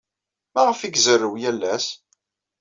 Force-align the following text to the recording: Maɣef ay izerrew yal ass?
Maɣef 0.53 0.79
ay 0.81 0.93
izerrew 0.97 1.33
yal 1.41 1.61
ass? 1.75 1.87